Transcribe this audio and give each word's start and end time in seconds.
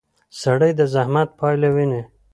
سړی 0.41 0.71
د 0.79 0.81
زحمت 0.93 1.29
پایله 1.39 1.69
ویني 1.75 2.01